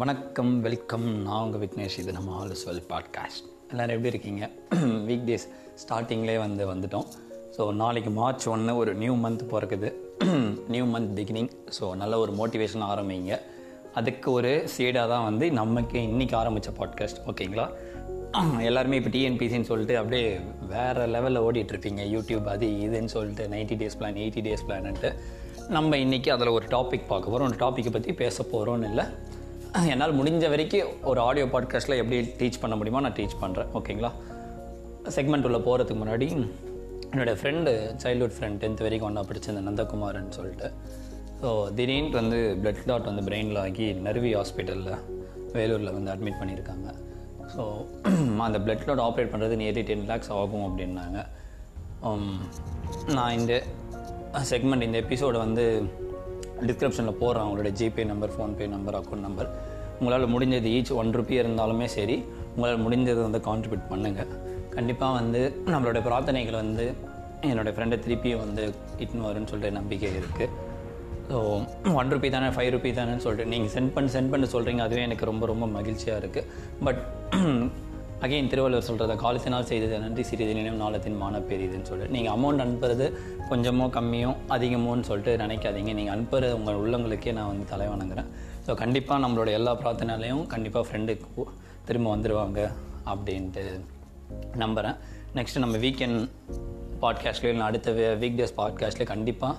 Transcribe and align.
வணக்கம் 0.00 0.50
வெல்கம். 0.64 1.04
நான் 1.26 1.42
உங்கள் 1.44 1.60
விக்னேஷ். 1.60 1.94
இது 2.00 2.12
நம்ம 2.16 2.32
ஆல் 2.38 2.50
இஸ் 2.54 2.64
வெல் 2.68 2.80
பாட்காஸ்ட். 2.90 3.44
எல்லோரும் 3.70 3.94
எப்படி 3.94 4.10
இருக்கீங்க? 4.12 4.42
வீக் 5.06 5.24
டேஸ் 5.28 5.46
ஸ்டார்டிங்லேயே 5.82 6.38
வந்து 6.42 6.64
வந்துட்டோம். 6.72 7.06
ஸோ 7.56 7.62
நாளைக்கு 7.74 8.10
மார்ச் 8.10 8.46
ஒன்று 8.54 8.72
ஒரு 8.76 8.94
நியூ 9.02 9.14
மந்த் 9.22 9.44
பிறக்குது. 9.52 9.90
நியூ 10.74 10.84
மந்த் 10.94 11.12
பிகினிங் 11.18 11.48
ஸோ 11.78 11.94
நல்ல 11.94 12.18
ஒரு 12.18 12.32
மோட்டிவேஷன் 12.40 12.84
ஆரம்பிங்க. 12.88 13.38
அதுக்கு 14.00 14.28
ஒரு 14.32 14.50
சீடாக 14.74 15.06
தான் 15.12 15.24
வந்து 15.28 15.48
நமக்கு 15.60 15.98
இன்றைக்கி 16.08 16.36
ஆரம்பித்த 16.40 16.72
பாட்காஸ்ட் 16.80 17.22
ஓகேங்களா 17.32 17.66
எல்லாருமே 18.68 18.98
இப்போ 19.00 19.12
டிஎன்பிசின்னு 19.16 19.68
சொல்லிட்டு 19.70 19.96
அப்படியே 19.98 20.26
வேறு 20.74 21.06
லெவலில் 21.14 21.44
ஓடிட்டுருப்பீங்க. 21.46 22.02
யூடியூப் 22.16 22.52
அது 22.54 22.68
இதுன்னு 22.86 23.12
சொல்லிட்டு 23.16 23.46
ninety 23.54 23.78
days 23.82 23.98
plan 24.00 24.20
eighty 24.24 24.44
days 24.48 24.66
plant 24.68 25.12
நம்ம 25.68 25.96
இன்றைக்கி 25.96 26.28
அதில் 26.34 26.54
ஒரு 26.58 26.66
டாபிக் 26.76 27.08
பார்க்க 27.12 27.32
போகிறோம் 27.32 27.48
ஒரு 27.50 27.58
டாப்பிக்கை 27.64 27.92
பற்றி 27.96 28.14
பேச 28.22 28.44
போகிறோன்னு 28.52 28.88
இல்லை. 28.90 29.06
என்னால் 29.84 30.16
முடிஞ்ச 30.18 30.48
வரைக்கும் 30.48 30.90
ஒரு 31.02 31.20
ஆடியோ 31.20 31.46
பாட்காஸ்ட்டில் 31.46 31.96
எப்படி 31.96 32.18
டீச் 32.40 32.60
பண்ண 32.60 32.76
முடியுமோ 32.76 33.00
நான் 33.00 33.12
டீச் 33.12 33.40
பண்ணுறேன் 33.40 33.70
ஓகேங்களா 33.74 34.10
செக்மெண்ட் 35.16 35.46
உள்ள 35.48 35.58
போகிறதுக்கு 35.58 36.02
முன்னாடி 36.02 36.28
என்னுடைய 37.10 37.34
ஃப்ரெண்டு 37.40 37.72
சைல்ட்ஹுட் 38.02 38.36
ஃப்ரெண்ட் 38.36 38.60
டென்த் 38.62 38.82
வரைக்கும் 38.82 39.08
ஒன்றா 39.08 39.22
படிச்சிருந்த 39.22 39.62
நந்தகுமார்னு 39.68 40.36
சொல்லிட்டு. 40.38 40.68
ஸோ 41.42 41.48
திடீர்னு 41.74 42.10
வந்து 42.10 42.38
பிளட் 42.62 42.84
டாட் 42.86 43.04
வந்து 43.04 43.24
பிரெயினில் 43.30 43.60
ஆகி 43.60 43.92
நர்வி 43.92 44.34
ஹாஸ்பிட்டலில் 44.34 44.92
வேலூரில் 45.52 45.92
வந்து 45.92 46.12
அட்மிட் 46.14 46.40
பண்ணியிருக்காங்க. 46.40 46.88
ஸோ 47.56 47.64
அந்த 48.46 48.58
பிளட் 48.58 48.84
டாட் 48.84 49.04
ஆப்ரேட் 49.08 49.32
பண்ணுறது 49.34 49.56
நியர்லி 49.62 49.82
டென் 49.82 50.06
லேக்ஸ் 50.06 50.32
ஆகும் 50.32 50.66
அப்படின்னாங்க. 50.68 51.18
Um, 52.02 52.24
நான் 53.06 53.36
இந்த 53.38 53.62
செக்மெண்ட் 54.50 54.82
இந்த 54.82 54.98
எபிசோடு 55.00 55.36
வந்து 55.36 55.64
டிஸ்கிரிப்ஷனில் 56.60 57.18
போடுறேன் 57.20 57.44
அவங்களோட 57.44 57.70
GPay 57.78 58.04
number 58.04 58.34
PhonePe 58.34 58.66
number 58.66 58.94
account 58.94 59.26
number 59.28 59.50
உங்களால் 59.98 60.32
முடிஞ்சது 60.32 60.70
ஈச் 60.72 60.92
ஒன் 60.92 61.12
ருபி 61.12 61.34
இருந்தாலுமே 61.42 61.86
சரி 61.88 62.16
உங்களால் 62.54 62.84
முடிஞ்சதை 62.84 63.20
வந்து 63.22 63.40
கான்ட்ரிபியூட் 63.40 63.90
பண்ணுங்கள் 63.90 64.30
கண்டிப்பாக 64.70 65.12
வந்து 65.12 65.40
நம்மளோட 65.66 66.00
பிரார்த்தனைகள் 66.02 66.62
வந்து 66.62 66.86
என்னோடய 67.42 67.74
ஃப்ரெண்டை 67.74 67.98
திருப்பியும் 67.98 68.42
வந்து 68.44 68.62
இட்னு 68.98 69.26
வரும்னு 69.26 69.50
சொல்லிட்டு 69.50 69.78
நம்பிக்கை 69.78 70.10
இருக்குது 70.12 70.52
ஸோ 71.30 71.38
ஒன் 71.94 72.12
ருபி 72.12 72.28
தானே 72.30 72.48
ஃபைவ் 72.54 72.70
ருபி 72.74 72.90
தானேன்னு 72.92 73.24
சொல்லிட்டு 73.24 73.50
நீங்கள் 73.50 73.72
சென்ட் 73.72 73.92
பண்ணி 73.94 74.10
சென்ட் 74.10 74.30
பண்ணி 74.30 74.46
சொல்கிறீங்க 74.52 74.82
அதுவே 74.82 75.02
எனக்கு 75.02 75.24
ரொம்ப 75.24 75.46
ரொம்ப 75.46 75.66
மகிழ்ச்சியாக 75.68 76.20
இருக்குது 76.22 76.46
பட் 76.84 77.00
அகைன் 78.20 78.48
திருவள்ளுவர் 78.48 78.86
சொல்கிறத 78.88 79.16
காலத்தினால் 79.16 79.64
செய்தது 79.64 79.98
நன்றி 79.98 80.22
சிறிது 80.22 80.54
நினைவு 80.54 80.76
நாளத்தின் 80.76 81.16
மான 81.16 81.38
பெரியதுன்னு 81.38 81.82
சொல்லிட்டு. 81.82 82.12
நீங்கள் 82.12 82.34
அமௌண்ட் 82.34 82.62
அனுப்புறது 82.64 83.06
கொஞ்சமோ 83.50 83.86
கம்மியோ 83.96 84.30
அதிகமோன்னு 84.48 85.00
சொல்லிட்டு 85.00 85.44
நினைக்காதீங்க. 85.44 85.92
நீங்கள் 85.94 86.14
அனுப்புறது 86.16 86.52
உங்கள் 86.52 86.74
உள்ளங்களுக்கே 86.74 87.32
நான் 87.32 87.46
வந்து 87.46 87.64
தலை 87.64 87.86
வணங்குறேன். 87.88 88.30
ஸோ 88.66 88.74
கண்டிப்பாக 88.74 89.28
நம்மளோட 89.28 89.50
எல்லா 89.52 89.74
பிரார்த்தனையிலையும் 89.80 90.46
கண்டிப்பாக 90.46 90.86
ஃப்ரெண்டுக்கு 90.88 91.44
திரும்ப 91.84 92.16
வந்துடுவாங்க 92.16 92.70
அப்படின்ட்டு 93.06 93.64
நம்புகிறேன் 94.54 94.96
நெக்ஸ்ட்டு 95.34 95.58
நம்ம 95.58 95.76
வீக்கெண்ட் 95.76 96.28
பாட்காஸ்ட்லேயும் 97.02 97.56
இல்லை 97.56 97.66
அடுத்த 97.66 97.92
வீக் 97.92 98.38
டேஸ் 98.38 98.56
பாட்காஸ்ட்லேயே 98.56 99.04
கண்டிப்பாக 99.04 99.54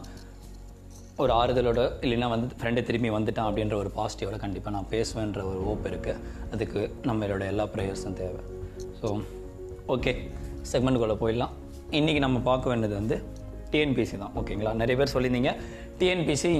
ஒரு 1.23 1.31
ஆறுதலோட 1.39 1.81
இல்லைன்னா 2.05 2.27
வந்து 2.33 2.55
ஃப்ரெண்டு 2.59 2.81
திரும்பி 2.87 3.09
வந்துட்டான் 3.15 3.47
அப்படின்ற 3.49 3.75
ஒரு 3.83 3.89
பாசிட்டிவோட 3.95 4.35
கண்டிப்பாக 4.43 4.73
நான் 4.75 4.89
பேசுவேன்ற 4.91 5.41
ஒரு 5.51 5.59
ஓப்பு 5.71 5.87
இருக்குது 5.91 6.19
அதுக்கு 6.55 6.81
நம்மளோட 7.09 7.43
எல்லா 7.53 7.65
ப்ரேயர்ஸும் 7.75 8.17
தேவை. 8.19 8.41
ஸோ 8.99 9.07
ஓகே 9.95 10.11
செக்மெண்ட்டுக்குள்ளே 10.71 11.17
போயிடலாம். 11.23 11.55
இன்றைக்கி 11.99 12.21
நம்ம 12.25 12.37
பார்க்க 12.49 12.71
வேண்டியது 12.71 12.95
வந்து 13.01 13.17
டிஎன்பிசி 13.71 14.17
தான். 14.23 14.35
ஓகேங்களா 14.41 14.73
நிறைய 14.81 14.97
பேர் 14.99 15.13
சொல்லியிருந்தீங்க. 15.15 15.53
டிஎன்பிசி 15.99 16.51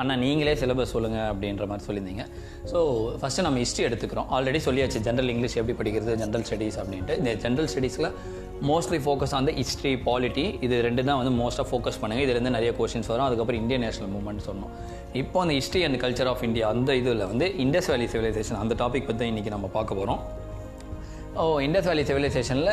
அண்ணா 0.00 0.14
நீங்களே 0.22 0.54
சிலபஸ் 0.60 0.92
சொல்லுங்கள் 0.94 1.28
அப்படின்ற 1.32 1.66
மாதிரி 1.68 1.84
சொல்லியிருந்தீங்க. 1.88 2.24
ஸோ 2.70 2.78
ஃபஸ்ட்டு 3.20 3.44
நம்ம 3.46 3.58
ஹிஸ்ட்ரி 3.64 3.84
எடுத்துக்கிறோம். 3.88 4.28
ஆல்ரெடி 4.36 4.60
சொல்லியாச்சு 4.66 5.00
ஜென்ரல் 5.06 5.30
இங்கிலீஷ் 5.34 5.56
எப்படி 5.60 5.76
படிக்கிறது 5.78 6.16
ஜென்ரல் 6.22 6.44
ஸ்டடீஸ் 6.48 6.78
அப்படின்ட்டு. 6.82 7.16
இந்த 7.20 7.32
general 7.44 7.70
ஸ்டடீஸில் 7.74 8.08
mostly 8.70 8.98
focus 9.04 9.32
on 9.36 9.46
the 9.48 9.52
history 9.60 9.92
polity 10.08 10.44
இது 10.66 10.74
ரெண்டு 10.86 11.02
தான் 11.08 11.18
வந்து 11.20 11.32
மோஸ்ட்டாக 11.40 11.66
ஃபோக்கஸ் 11.70 11.98
பண்ணுங்கள் 12.02 12.24
இதுலேருந்து 12.26 12.52
நிறைய 12.56 12.70
கொஷின்ஸ் 12.80 13.10
வரும். 13.12 13.26
அதுக்கப்புறம் 13.28 13.60
இந்தியன் 13.62 13.82
நேஷனல் 13.86 14.12
மூவ்மெண்ட் 14.14 14.44
சொன்னோம். 14.48 14.72
இப்போ 15.22 15.38
அந்த 15.44 15.54
history 15.58 15.80
and 15.86 15.98
culture 16.04 16.30
of 16.32 16.44
India 16.48 16.66
அந்த 16.74 16.94
இதில் 17.00 17.26
வந்து 17.32 17.48
இண்டஸ் 17.64 17.90
வேலி 17.92 18.06
சிவிலைசேஷன் 18.14 18.60
அந்த 18.62 18.76
டாபிக் 18.82 19.08
பற்றி 19.10 19.30
இன்றைக்கி 19.32 19.52
நம்ம 19.56 19.70
பார்க்க 19.76 20.00
போகிறோம் 20.00 20.22
ஓ 21.42 21.44
இண்டஸ் 21.66 21.86
வேலி 21.90 22.02
சிவிலைசேஷனில் 22.08 22.70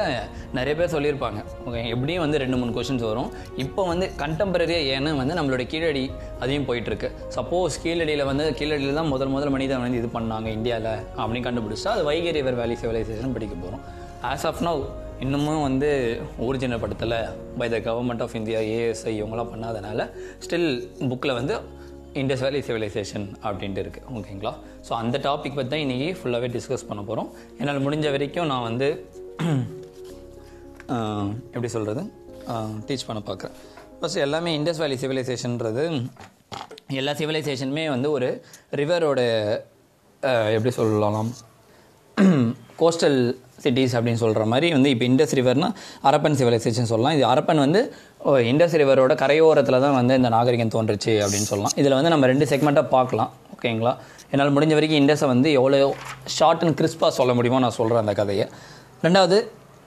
நிறைய 0.57 0.73
பேர் 0.79 0.91
சொல்லியிருப்பாங்க. 0.93 1.39
ஓகே 1.67 1.81
எப்படியும் 1.93 2.23
வந்து 2.23 2.41
ரெண்டு 2.43 2.57
மூணு 2.61 2.71
கொஷின்ஸ் 2.77 3.05
வரும். 3.09 3.29
இப்போ 3.63 3.81
வந்து 3.91 4.05
கண்டெம்பரரியாக 4.21 4.89
ஏன்னா 4.95 5.11
வந்து 5.21 5.37
நம்மளோட 5.39 5.65
கீழடி 5.73 6.03
அதையும் 6.43 6.67
போயிட்டுருக்கு. 6.69 7.09
சப்போஸ் 7.37 7.77
கீழடியில் 7.83 8.25
வந்து 8.31 8.47
கீழடியில் 8.61 8.99
தான் 8.99 9.11
முதல் 9.13 9.33
முதல் 9.35 9.53
மனிதன் 9.55 9.83
வந்து 9.85 10.01
இது 10.01 10.09
பண்ணாங்க 10.17 10.49
இந்தியாவில் 10.57 10.91
அப்படின்னு 11.19 11.45
கண்டுபிடிச்சா 11.47 11.91
அது 11.95 12.03
வைகை 12.09 12.33
ரிவர் 12.39 12.59
வேலி 12.61 12.77
சிவிலைசேஷன் 12.83 13.37
படிக்க 13.37 13.55
போகிறோம் 13.63 13.85
ஆஸ் 14.31 14.45
ஆஃப் 14.49 14.61
நவ் 14.67 14.81
இன்னமும் 15.23 15.61
வந்து 15.61 15.89
ஒரிஜினல் 16.39 16.81
படத்தில் 16.81 17.15
by 17.57 17.67
the 17.69 17.77
government 17.87 18.21
of 18.21 18.35
India 18.35 18.59
ASI 18.75 19.13
இவங்களாம் 19.19 19.51
பண்ணாதனால 19.53 20.01
ஸ்டில் 20.39 20.69
புக்கில் 21.09 21.33
வந்து 21.33 21.55
இண்டஸ் 22.13 22.43
வேலி 22.45 22.59
சிவிலைசேஷன் 22.67 23.25
அப்படின்ட்டு 23.43 23.81
இருக்குது 23.85 24.05
ஓகேங்களா 24.17 24.53
ஸோ 24.87 24.91
அந்த 24.93 25.17
டாபிக் 25.17 25.57
பற்றி 25.57 25.69
தான் 25.69 25.83
இன்றைக்கி 25.85 26.07
ஃபுல்லாகவே 26.19 26.49
டிஸ்கஸ் 26.55 26.87
பண்ண 26.87 27.01
போகிறோம் 27.01 27.29
என்னால் 27.59 27.83
முடிஞ்ச 27.87 28.07
வரைக்கும் 28.11 28.49
நான் 28.53 28.67
வந்து 28.69 28.87
எப்படி 31.53 31.69
சொல்கிறது 31.75 32.01
டீச் 32.87 33.05
பண்ண 33.07 33.19
பார்க்குறேன் 33.27 33.57
ஃபஸ்ட் 33.99 34.23
எல்லாமே 34.27 34.51
இண்டஸ் 34.59 34.81
வேலி 34.83 34.97
சிவிலைசேஷன்றது 35.03 35.83
எல்லா 36.93 37.13
சிவிலைசேஷனுமே 37.13 37.85
வந்து 37.89 38.09
ஒரு 38.11 38.29
ரிவரோட 38.71 39.19
எப்படி 40.55 40.71
சொல்லலாம்? 40.79 41.29
கோஸ்டல் 42.81 43.19
சிட்டிஸ் 43.63 43.95
அப்படின்னு 43.97 44.21
சொல்கிற 44.23 44.45
மாதிரி 44.53 44.67
வந்து 44.77 44.89
இப்போ 44.93 45.05
இண்டஸ் 45.09 45.35
ரிவர்னால் 45.39 45.75
அரப்பன் 46.09 46.37
சிவிலைசேஷன் 46.41 46.89
சொல்லலாம். 46.91 47.15
இது 47.17 47.25
அரப்பன் 47.33 47.63
வந்து 47.65 47.81
இண்டஸ் 48.51 48.77
ரிவரோட 48.81 49.13
கரையோரத்தில் 49.23 49.83
தான் 49.85 49.97
வந்து 49.99 50.15
இந்த 50.21 50.31
நாகரிகம் 50.37 50.73
தோன்றுச்சு 50.75 51.13
அப்படின்னு 51.25 51.49
சொல்லலாம். 51.51 51.75
இதில் 51.81 51.97
வந்து 51.99 52.13
நம்ம 52.13 52.27
ரெண்டு 52.33 52.47
செக்மெண்ட்டாக 52.51 52.87
பார்க்கலாம். 52.95 53.31
ஓகேங்களா 53.55 53.93
என்னால் 54.33 54.55
முடிஞ்ச 54.55 54.73
வரைக்கும் 54.77 55.01
இண்டஸை 55.03 55.27
வந்து 55.33 55.49
எவ்வளோ 55.59 55.77
ஷார்ட் 56.37 56.65
அண்ட் 56.65 56.77
கிறிஸ்பாக 56.81 57.11
சொல்ல 57.19 57.31
முடியுமோ 57.37 57.61
நான் 57.65 57.77
சொல்கிறேன் 57.79 58.03
அந்த 58.05 58.13
கதையை. 58.21 58.45
ரெண்டாவது 59.05 59.37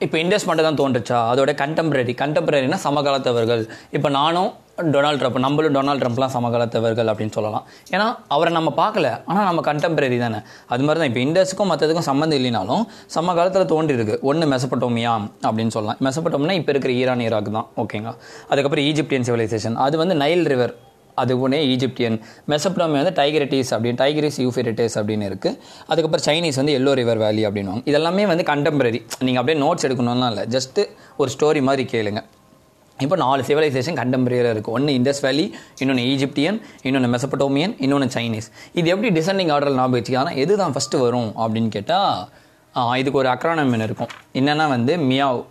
இப்போ 0.05 0.17
இண்டஸ் 0.21 0.45
மட்டும் 0.47 0.65
தான் 0.67 0.77
தோன்றுச்சா? 0.81 1.17
அதோட 1.31 1.51
கண்டெம்பரரி 1.61 2.13
கண்டெம்பரரினா 2.21 2.77
சமகாலத்தவர்கள். 2.85 3.61
இப்போ 3.97 4.09
நானும் 4.17 4.51
டொனால்ட் 4.93 5.19
ட்ரம்ப் 5.21 5.37
நம்மளும் 5.45 5.75
டொனால்ட் 5.75 6.01
ட்ரம்ப்லாம் 6.03 6.33
சமகாலத்தவர்கள் 6.35 7.09
அப்படின்னு 7.11 7.35
சொல்லலாம். 7.37 7.65
ஏன்னா 7.93 8.07
அவரை 8.35 8.51
நம்ம 8.57 8.69
பார்க்கல. 8.79 9.07
ஆனால் 9.29 9.47
நம்ம 9.49 9.63
கண்டெம்பரரி 9.69 10.17
தானே. 10.23 10.39
அது 10.73 10.83
மாதிரி 10.85 10.99
தான் 11.01 11.11
இப்போ 11.11 11.21
இண்டஸுக்கும் 11.25 11.71
மற்றதுக்கும் 11.71 12.07
சம்மந்தம் 12.09 12.39
இல்லைனாலும் 12.39 12.83
சம 13.15 13.35
காலத்தில் 13.39 13.71
தோன்றிருக்கு 13.73 14.15
ஒன்று 14.31 14.47
மெசப்பட்டோமியா 14.53 15.13
அப்படின்னு 15.49 15.75
சொல்லலாம். 15.77 16.01
மெசப்பட்டோம்னா 16.07 16.57
இப்போ 16.61 16.73
இருக்கிற 16.75 16.93
ஈரான் 17.01 17.23
ஈராக் 17.27 17.51
தான். 17.57 17.69
ஓகேங்களா 17.83 18.15
அதுக்கப்புறம் 18.51 18.87
ஈஜிப்டியன் 18.89 19.27
சிவிலைசேஷன் 19.29 19.77
அது 19.85 19.97
வந்து 20.03 20.17
நைல் 20.23 20.45
ரிவர் 20.53 20.75
அதுவுனே 21.21 21.41
ஒன்றே 21.45 21.59
ஈஜிப்டியன் 21.73 22.15
மெசப்டாமி 22.51 22.95
வந்து 22.99 23.13
டைகரிட்டிஸ் 23.19 23.71
அப்படின்னு 23.75 23.99
டைகரிஸ் 24.03 24.37
யூஃபெரிட்டிஸ் 24.43 24.95
அப்படின்னு 24.99 25.25
இருக்குது 25.31 25.57
அதுக்கப்புறம் 25.91 26.25
சைனீஸ் 26.27 26.57
வந்து 26.61 26.75
எல்லோ 26.79 26.91
ரிவர் 26.99 27.19
வேலி 27.23 27.43
அப்படின்வாங்க 27.47 27.83
இதெல்லாமே 27.91 28.23
வந்து 28.31 28.45
கண்டெம்பரரி 28.51 28.99
நீங்கள் 29.25 29.41
அப்படியே 29.41 29.57
நோட்ஸ் 29.65 29.85
எடுக்கணும்லாம் 29.87 30.31
இல்லை. 30.33 30.45
ஜஸ்ட்டு 30.55 30.83
ஒரு 31.23 31.31
ஸ்டோரி 31.35 31.61
மாதிரி 31.69 31.85
கேளுங்க. 31.93 32.21
இப்போ 33.03 33.15
நாலு 33.23 33.41
சிவிலைசேஷன் 33.47 33.97
கண்டெம்பரரியாக 33.99 34.53
இருக்குது 34.55 34.75
ஒன்று 34.77 34.95
இண்டஸ் 34.99 35.21
வேலி 35.25 35.45
இன்னொன்று 35.81 36.03
ஈஜிப்டியன் 36.13 36.57
இன்னொன்று 36.87 37.09
மெசப்பட்டோமியன் 37.15 37.73
இன்னொன்று 37.85 38.07
சைனீஸ் 38.15 38.47
இது 38.79 38.87
எப்படி 38.93 39.09
டிசெண்டிங் 39.19 39.51
ஆர்டரில் 39.55 39.79
ஞாபகம் 39.79 39.97
வச்சுக்க 39.99 40.21
ஆனால் 40.23 40.37
எது 40.43 40.53
தான் 40.61 40.75
ஃபஸ்ட்டு 40.75 41.01
வரும் 41.05 41.31
அப்படின்னு 41.43 41.71
கேட்டால் 41.77 42.95
இதுக்கு 43.01 43.19
ஒரு 43.21 43.29
அக்ரானமின் 43.33 43.85
இருக்கும். 43.87 44.11
என்னென்னா 44.39 44.67
வந்து 44.75 44.93
மியாவ். 45.09 45.41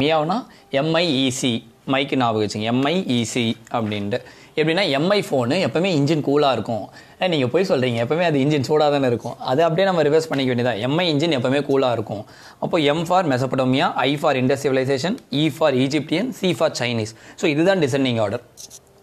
மியாவ்னா 0.00 0.38
எம்ஐஇசி 0.80 1.52
மைக்கு 1.92 2.16
ஞாபகம் 2.22 2.44
வச்சுங்க. 2.44 2.66
எம்ஐஇசி 2.74 3.46
அப்படின்ட்டு. 3.76 4.18
எப்படின்னா 4.60 4.84
எம்ஐ 4.98 5.18
ஃபோனு 5.28 5.56
எப்போவுமே 5.66 5.90
இன்ஜின் 5.98 6.24
கூலாக 6.28 6.56
இருக்கும். 6.56 6.84
நீங்கள் 7.32 7.50
போய் 7.54 7.68
சொல்கிறீங்க 7.70 7.98
எப்போவுமே 8.04 8.24
அது 8.30 8.38
இன்ஜின் 8.44 8.66
சூடாக 8.68 8.90
தானே 8.94 9.08
இருக்கும். 9.12 9.36
அது 9.50 9.60
அப்படியே 9.66 9.86
நம்ம 9.90 10.02
ரிவர்ஸ் 10.08 10.28
பண்ணிக்க 10.30 10.50
வேண்டியதான் 10.52 10.80
எம்ஐ 10.88 11.06
இன்ஜின் 11.12 11.36
எப்போவுமே 11.38 11.60
கூலாக 11.68 11.96
இருக்கும். 11.98 12.22
அப்போ 12.64 12.78
M 12.92 13.04
for 13.10 13.28
Mesopotamia 13.34 13.88
I 14.08 14.10
for 14.22 14.38
industrialisation 14.42 15.18
E 15.42 15.44
for 15.58 15.76
Egyptian 15.84 16.30
C 16.40 16.50
for 16.60 16.74
Chinese 16.80 17.14
so 17.42 17.46
இதுதான் 17.54 17.82
டிசைனிங் 17.86 18.20
ஆர்டர் 18.24 18.44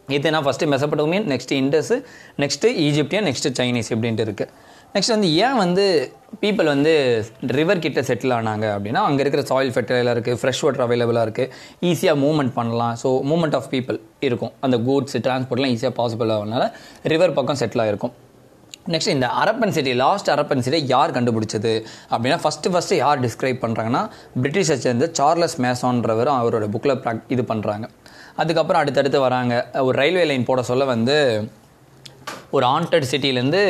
இது 0.07 0.31
நான் 0.35 0.45
first 0.45 0.71
Mesopotamian 0.75 1.27
next 1.33 1.57
Indus 1.63 1.95
next 2.44 2.69
Egyptian 2.85 3.25
next 3.29 3.51
Chinese 3.59 3.89
இப்படின்ட்டு 3.95 4.25
இருக்குது 4.27 4.49
நெக்ஸ்ட் 4.95 5.13
வந்து 5.13 5.29
ஏன் 5.45 5.59
வந்து 5.61 5.83
பீப்புள் 6.41 6.67
வந்து 6.71 6.91
ரிவர் 7.57 7.81
கிட்ட 7.85 7.99
செட்டில் 8.09 8.33
ஆனாங்க 8.38 8.65
அப்படின்னா 8.75 9.01
அங்கே 9.09 9.21
இருக்கிற 9.23 9.44
சாயில் 9.51 9.71
ஃபெர்டைலாக 9.75 10.13
இருக்குது 10.15 10.39
ஃப்ரெஷ் 10.41 10.61
வாட்டர் 10.65 10.83
அவைலபிளாக 10.85 11.23
இருக்குது 11.27 11.49
ஈஸியாக 11.91 12.17
மூவ்மெண்ட் 12.23 12.53
பண்ணலாம். 12.57 12.95
ஸோ 13.03 13.09
மூவ்மெண்ட் 13.29 13.56
ஆஃப் 13.59 13.69
பீப்புள் 13.73 13.97
இருக்கும். 14.29 14.53
அந்த 14.65 14.77
கூட்ஸ் 14.87 15.17
டிரான்ஸ்போர்ட்லாம் 15.25 15.73
ஈஸியாக 15.75 15.93
பாசிபிள் 15.99 16.33
ஆகிறதுனால 16.35 16.65
ரிவர் 17.13 17.37
பக்கம் 17.39 17.59
செட்டில் 17.61 17.83
ஆகிருக்கும் 17.85 18.13
நெக்ஸ்ட் 18.93 19.13
இந்த 19.15 19.27
அரப்பன் 19.41 19.73
சிட்டி 19.75 19.91
லாஸ்ட் 20.03 20.29
அரப்பன் 20.33 20.63
சிட்டியை 20.65 20.83
யார் 20.93 21.15
கண்டுபிடிச்சது? 21.17 21.73
அப்படின்னா 22.13 22.37
ஃபஸ்ட்டு 22.43 22.71
ஃபஸ்ட்டு 22.73 22.97
யார் 23.03 23.21
டிஸ்கிரைப் 23.25 23.61
பண்ணுறாங்கன்னா 23.65 24.01
பிரிட்டிஷை 24.41 24.77
சேர்ந்த 24.85 25.07
சார்லஸ் 25.19 25.57
மேசான்றவர் 25.65 26.31
அவரோட 26.39 26.67
புக்கில் 26.73 26.99
ப்ராக் 27.03 27.21
இது 27.35 27.45
பண்ணுறாங்க 27.51 27.87
அதுக்கப்புறம் 28.41 28.81
அடுத்தடுத்து 28.81 29.19
வராங்க. 29.27 29.53
ஒரு 29.87 29.95
ரயில்வே 30.01 30.25
லைன் 30.29 30.47
போட 30.49 30.61
சொல்ல 30.71 30.83
வந்து 30.93 31.15
ஒரு 32.55 32.65
ஆண்டட் 32.75 33.09
சிட்டிலேருந்து 33.11 33.61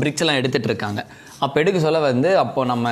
பிரிக்ஸ்லாம் 0.00 0.38
எடுத்துகிட்டு 0.40 0.70
இருக்காங்க. 0.70 1.00
அப்போ 1.44 1.56
எடுக்க 1.62 1.78
சொல்ல 1.86 1.98
வந்து 2.10 2.30
அப்போது 2.42 2.70
நம்ம 2.72 2.88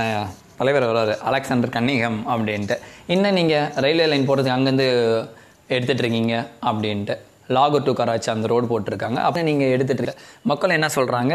தலைவர் 0.60 0.86
வர்றாரு 0.90 1.14
அலெக்சாண்டர் 1.28 1.74
கன்னிகம் 1.76 2.18
அப்படின்ட்டு. 2.32 2.76
இன்னும் 3.14 3.36
நீங்கள் 3.38 3.68
ரயில்வே 3.84 4.06
லைன் 4.12 4.26
போகிறதுக்கு 4.28 4.56
அங்கேருந்து 4.56 4.88
எடுத்துகிட்டு 5.74 6.04
இருக்கீங்க 6.04 6.34
அப்படின்ட்டு 6.70 7.14
லாகூர் 7.56 7.86
டு 7.86 7.92
கராச்சி 8.00 8.28
அந்த 8.34 8.48
ரோடு 8.52 8.66
போட்டிருக்காங்க. 8.72 9.18
அப்போ 9.28 9.40
நீங்கள் 9.50 9.72
எடுத்துகிட்டு 9.76 10.12
மக்கள் 10.50 10.76
என்ன 10.78 10.88
சொல்கிறாங்க 10.98 11.34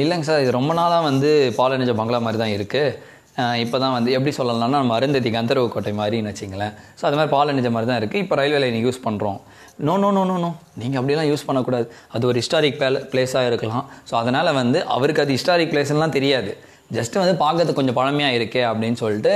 இல்லைங்க 0.00 0.26
சார். 0.28 0.42
இது 0.44 0.56
ரொம்ப 0.60 0.72
நாளாக 0.80 1.04
வந்து 1.10 1.30
பாலனிஜ 1.60 1.92
பங்களா 2.00 2.18
மாதிரி 2.24 2.40
தான் 2.44 2.54
இருக்குது 2.56 3.14
இப்போ 3.62 3.76
தான் 3.82 3.94
வந்து 3.96 4.10
எப்படி 4.16 4.32
சொல்லலாம்னா 4.36 4.78
நம்ம 4.82 4.94
அருந்ததி 4.98 5.30
கந்தர்வ 5.34 5.64
கோட்டை 5.72 5.92
மாதிரின்னு 5.98 6.30
வச்சிங்களேன் 6.32 6.74
ஸோ 6.98 7.02
அது 7.08 7.16
மாதிரி 7.18 7.32
பாலனிஜ 7.34 7.70
மாதிரி 7.74 7.88
தான் 7.90 7.98
இருக்குது 8.00 8.22
இப்போ 8.24 8.34
ரயில்வே 8.40 8.60
லைன் 8.62 8.78
யூஸ் 8.84 9.00
பண்ணுறோம் 9.06 9.38
no 9.86 9.94
no 10.02 10.10
no 10.16 10.22
no 10.30 10.36
no 10.44 10.50
நீங்கள் 10.82 11.00
அப்படிலாம் 11.00 11.28
யூஸ் 11.30 11.44
பண்ணக்கூடாது. 11.48 11.86
அது 12.14 12.24
ஒரு 12.30 12.38
ஹிஸ்டாரிக் 12.40 12.78
பேல 12.82 13.02
பிளேஸாக 13.12 13.50
இருக்கலாம். 13.50 13.84
ஸோ 14.10 14.14
அதனால் 14.20 14.50
வந்து 14.60 14.78
அவருக்கு 14.94 15.22
அது 15.24 15.34
ஹிஸ்டாரிக் 15.36 15.72
பிளேஸ்லாம் 15.74 16.16
தெரியாது. 16.18 16.52
ஜஸ்ட்டு 16.98 17.20
வந்து 17.22 17.34
பார்க்கறதுக்கு 17.44 17.80
கொஞ்சம் 17.80 17.98
பழமையாக 18.00 18.38
இருக்கே 18.38 18.62
அப்படின்னு 18.70 18.98
சொல்லிட்டு 19.02 19.34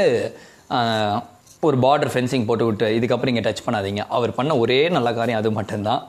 ஒரு 1.69 1.77
பார்டர் 1.85 2.11
ஃபென்சிங் 2.12 2.45
போட்டு 2.49 2.67
விட்டு 2.67 2.87
இதுக்கப்புறம் 2.99 3.31
இங்கே 3.33 3.43
டச் 3.47 3.65
பண்ணாதீங்க. 3.65 4.03
அவர் 4.17 4.31
பண்ண 4.37 4.53
ஒரே 4.62 4.79
நல்ல 4.97 5.09
காரியம் 5.19 5.41
அது 5.41 5.51
மட்டும்தான். 5.57 6.03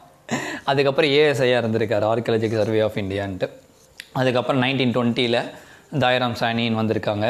அதுக்கப்புறம் 0.72 1.12
ஏஎஸ்ஐயாக 1.16 1.62
இருந்திருக்கார் 1.62 2.06
ஆர்கியாலஜிக்கல் 2.10 2.62
சர்வே 2.62 2.82
ஆஃப் 2.86 3.00
இந்தியான்ட்டு 3.02 3.48
அதுக்கப்புறம் 4.20 4.62
நைன்டீன் 4.64 4.94
டுவெண்ட்டியில் 4.98 5.40
தாயராம் 6.04 6.38
சானின்னு 6.42 6.80
வந்திருக்காங்க. 6.82 7.26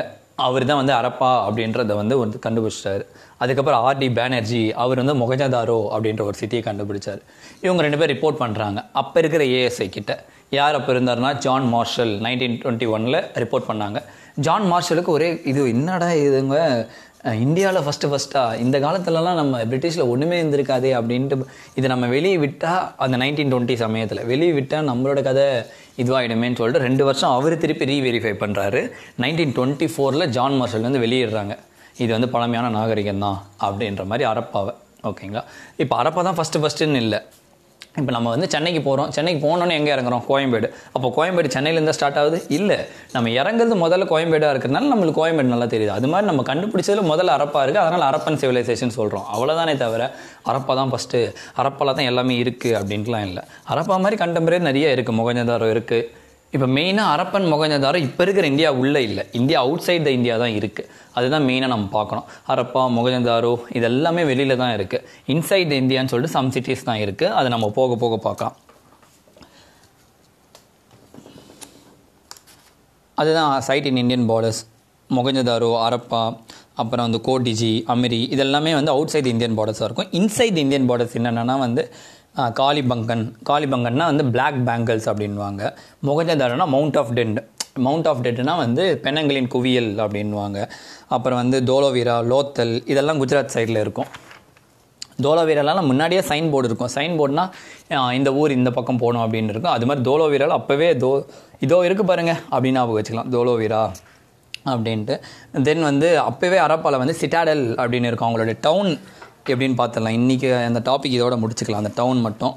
அவர் 0.48 0.68
தான் 0.70 0.80
வந்து 0.82 0.96
அரப்பா 1.00 1.32
அப்படின்றத 1.48 1.96
வந்து 2.02 2.16
வந்து 2.22 2.38
கண்டுபிடிச்சிட்டாரு. 2.46 3.04
அதுக்கப்புறம் 3.44 3.82
ஆர்டி 3.88 4.08
பேனர்ஜி 4.20 4.64
அவர் 4.84 5.02
வந்து 5.04 5.18
மொகஜதாரோ 5.24 5.80
அப்படின்ற 5.96 6.24
ஒரு 6.30 6.38
சிட்டியை 6.42 6.62
கண்டுபிடிச்சார். 6.70 7.22
இவங்க 7.66 7.82
ரெண்டு 7.88 8.00
பேர் 8.02 8.14
ரிப்போர்ட் 8.16 8.42
பண்ணுறாங்க 8.44 8.80
அப்போ 9.02 9.20
இருக்கிற 9.24 9.44
ஏஎஸ்ஐ 9.58 9.90
கிட்ட. 9.98 10.14
யார் 10.60 10.78
அப்போ 10.78 10.92
இருந்தாருன்னா 10.94 11.34
ஜான் 11.46 11.68
மார்ஷல் 11.76 12.16
நைன்டீன் 12.26 12.58
டுவெண்ட்டி 12.64 12.88
ஒனில் 12.96 13.22
ரிப்போர்ட் 13.44 13.70
பண்ணாங்க. 13.72 14.00
ஜான் 14.46 14.66
மார்ஷலுக்கு 14.72 15.12
ஒரே 15.18 15.28
இது 15.52 15.62
என்னடா 15.76 16.10
இதுங்க? 16.26 16.58
இந்தியாவில் 17.44 17.84
ஃபஸ்ட்டு 17.86 18.10
ஃபஸ்ட்டாக 18.12 18.60
இந்த 18.64 18.78
காலத்துலலாம் 18.84 19.40
நம்ம 19.40 19.58
பிரிட்டிஷில் 19.72 20.10
ஒன்றுமே 20.12 20.38
இருந்திருக்காதே 20.42 20.92
அப்படின்ட்டு 21.00 21.36
இதை 21.80 21.88
நம்ம 21.92 22.08
வெளியே 22.14 22.38
விட்டால் 22.44 22.86
அந்த 23.04 23.16
நைன்டீன் 23.24 23.52
டுவெண்ட்டி 23.54 23.76
சமயத்தில் 23.82 24.22
வெளியே 24.32 24.54
விட்டால் 24.58 24.88
நம்மளோட 24.90 25.22
கதை 25.28 25.46
இதுவாகிடுமேன்னு 26.04 26.60
சொல்லிட்டு 26.60 26.86
ரெண்டு 26.88 27.04
வருஷம் 27.10 27.34
அவர் 27.38 27.56
திருப்பி 27.64 27.88
ரீவெரிஃபை 27.92 28.34
பண்ணுறாரு 28.44 28.82
நைன்டீன் 29.24 29.54
டுவெண்ட்டி 29.58 29.90
ஃபோரில் 29.96 30.30
ஜான் 30.38 30.58
மார்ஷல் 30.62 30.88
வந்து 30.88 31.04
வெளியிடுறாங்க. 31.06 31.56
இது 32.04 32.12
வந்து 32.16 32.30
பழமையான 32.36 32.72
நாகரிகம் 32.78 33.24
தான் 33.26 33.40
அப்படின்ற 33.68 34.06
மாதிரி 34.12 34.26
அரப்பாவை. 34.32 34.74
ஓகேங்களா? 35.10 35.44
இப்போ 35.84 35.96
அரப்பா 36.02 36.24
தான் 36.30 36.40
ஃபஸ்ட்டு 36.40 36.62
ஃபஸ்ட்டுன்னு 36.64 37.02
இல்லை. 37.06 37.22
இப்போ 38.00 38.12
நம்ம 38.16 38.28
வந்து 38.34 38.48
சென்னைக்கு 38.54 38.82
போகிறோம் 38.86 39.10
சென்னைக்கு 39.16 39.40
போனோன்னே 39.46 39.74
எங்கே 39.80 39.92
இறங்குறோம்? 39.96 40.22
கோயம்பேடு. 40.28 40.68
அப்போ 40.96 41.08
கோயம்பேடு 41.18 41.50
சென்னையிலேருந்து 41.56 41.96
ஸ்டார்ட் 41.98 42.20
ஆகுது? 42.22 42.38
இல்லை. 42.58 42.78
நம்ம 43.16 43.32
இறங்குறது 43.40 43.76
முதல்ல 43.84 44.06
கோயம்பேடாக 44.12 44.52
இருக்கிறதுனால 44.54 44.92
நம்மளுக்கு 44.94 45.20
கோயம்பேடு 45.22 45.54
நல்லா 45.54 45.68
தெரியுது. 45.74 45.94
அது 45.98 46.10
மாதிரி 46.12 46.28
நம்ம 46.30 46.46
கண்டுபிடிச்சதில் 46.52 47.10
முதல்ல 47.12 47.36
அரப்பா 47.38 47.62
இருக்குது 47.64 47.84
அதனால் 47.84 48.08
அரப்பன் 48.10 48.40
சிவிலைசேஷன் 48.44 48.96
சொல்கிறோம் 49.00 49.28
அவ்வளோதானே 49.34 49.76
தவிர 49.84 50.08
அரப்பா 50.52 50.76
தான் 50.80 50.94
ஃபஸ்ட்டு 50.94 51.22
அரப்பால 51.64 51.96
தான் 52.00 52.10
எல்லாமே 52.12 52.38
இருக்குது 52.44 52.78
அப்படின்ட்டுலாம் 52.80 53.28
இல்லை. 53.30 53.44
அரப்பா 53.76 53.98
மாதிரி 54.06 54.20
கண்டெம்பரரி 54.24 54.62
நிறைய 54.70 54.96
இருக்குது 54.98 55.20
முகஞ்சதாரோ 55.22 55.70
இருக்குது 55.76 56.08
இப்போ 56.56 56.68
மெயினாக 56.78 57.12
அரப்பன் 57.16 57.46
மொகஞ்சதாரோ 57.52 57.98
இப்போ 58.06 58.22
இருக்கிற 58.26 58.46
இந்தியா 58.52 58.70
உள்ளே 58.82 59.02
இல்லை. 59.10 59.24
India 59.40 59.58
out 59.66 59.84
side 59.86 60.06
the 60.08 60.12
India 60.18 60.34
தான் 60.42 60.56
இருக்குது 60.60 60.90
அதுதான் 61.18 61.46
மெயினாக 61.50 61.72
நம்ம 61.74 61.86
பார்க்கணும். 61.98 62.26
ஹரப்பா 62.50 62.82
மொகஞ்சதாரோ 62.98 63.54
இதெல்லாமே 63.78 64.24
வெளியில் 64.32 64.62
தான் 64.64 64.74
இருக்குது 64.78 65.06
இன்சைட் 65.34 65.72
த 65.72 65.76
இந்தியான்னு 65.84 66.12
சொல்லிட்டு 66.14 66.36
சம் 66.38 66.52
சிட்டிஸ் 66.56 66.88
தான் 66.90 67.02
இருக்குது 67.06 67.34
அதை 67.40 67.48
நம்ம 67.56 67.70
போக 67.80 67.96
போக 68.04 68.18
பார்க்கலாம். 68.28 68.58
அதுதான் 73.18 73.52
side 73.70 73.88
in 73.92 74.02
Indian 74.04 74.28
borders 74.32 74.62
Mohenjodaro 75.10 75.72
Harappa 75.88 76.24
அப்புறம் 76.82 77.06
வந்து 77.08 77.20
கோடிஜி 77.28 77.74
அமிரி 77.94 78.20
இதெல்லாமே 78.36 78.72
வந்து 78.78 78.92
அவுட் 78.94 79.12
சைடு 79.14 79.30
இந்தியன் 79.34 79.58
பார்டர்ஸாக 79.58 79.88
இருக்கும். 79.88 80.10
இன்சைட் 80.20 80.60
இந்தியன் 80.64 80.88
பார்டர்ஸ் 80.90 81.16
என்னென்னா 81.20 81.56
வந்து 81.68 81.84
காளிபங்கன். 82.60 83.24
காளிபங்கன்னா 83.50 84.06
வந்து 84.12 84.26
பிளாக் 84.34 84.60
பேங்கிள்ஸ் 84.68 85.08
அப்படின்வாங்க 85.12 85.62
மொகஞ்சதாரோனா 86.08 86.68
மவுண்ட் 86.76 86.98
ஆஃப் 87.02 87.14
டெண்ட் 87.18 87.40
மவுண்ட் 87.86 88.08
ஆஃப் 88.12 88.22
டெட்னா 88.26 88.54
வந்து 88.64 88.84
பெண்ணங்களின் 89.04 89.50
குவியல் 89.54 89.92
அப்படின்வாங்க 90.04 90.60
அப்புறம் 91.16 91.40
வந்து 91.42 91.58
தோலோவீரா 91.70 92.16
லோத்தல் 92.32 92.74
இதெல்லாம் 92.92 93.20
குஜராத் 93.22 93.54
சைடில் 93.56 93.82
இருக்கும். 93.84 94.10
தோலோவீரெல்லாம் 95.26 95.90
முன்னாடியே 95.92 96.22
சைன் 96.30 96.50
போர்டு 96.54 96.70
இருக்கும். 96.70 96.92
சைன் 96.96 97.16
போர்டுனா 97.20 97.46
இந்த 98.20 98.30
ஊர் 98.42 98.58
இந்த 98.58 98.70
பக்கம் 98.78 99.02
போகணும் 99.04 99.24
அப்படின்னு 99.26 99.54
இருக்கும். 99.54 99.74
அது 99.76 99.88
மாதிரி 99.90 100.04
தோலோவீரால் 100.10 100.58
அப்போவே 100.60 100.90
தோ 101.04 101.12
இதோ 101.68 101.80
இருக்குது 101.88 102.10
பாருங்கள் 102.12 102.40
அப்படின்னு 102.54 102.80
ஞாபகம் 102.80 103.00
வச்சுக்கலாம். 103.00 103.32
தோலோவீரா 103.36 103.82
அப்படின்ட்டு. 104.72 105.16
தென் 105.68 105.88
வந்து 105.90 106.10
அப்போவே 106.30 106.58
அரப்பால 106.68 106.98
வந்து 107.04 107.16
சிட்டாடல் 107.22 107.64
அப்படின்னு 107.82 108.10
இருக்கும். 108.10 108.30
அவங்களோட 108.30 108.56
டவுன் 108.68 108.92
எப்படின்னு 109.52 109.80
பார்த்துடலாம். 109.82 110.18
இன்றைக்கி 110.20 110.50
அந்த 110.70 110.82
டாபிக் 110.90 111.18
இதோட 111.18 111.38
முடிச்சுக்கலாம். 111.44 111.84
அந்த 111.84 111.94
டவுன் 112.02 112.22
மட்டும். 112.28 112.56